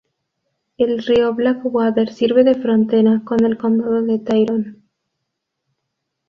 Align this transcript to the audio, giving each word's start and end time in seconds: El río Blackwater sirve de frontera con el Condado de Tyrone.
El 0.79 0.97
río 1.03 1.31
Blackwater 1.35 2.11
sirve 2.11 2.43
de 2.43 2.55
frontera 2.55 3.21
con 3.23 3.45
el 3.45 3.55
Condado 3.55 4.01
de 4.01 4.17
Tyrone. 4.17 4.75